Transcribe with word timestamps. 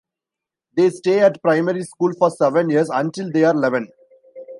They 0.75 0.89
stay 0.89 1.19
at 1.19 1.39
primary 1.43 1.83
school 1.83 2.11
for 2.17 2.31
seven 2.31 2.71
years 2.71 2.89
until 2.91 3.29
they 3.31 3.43
are 3.43 3.53
eleven. 3.53 3.87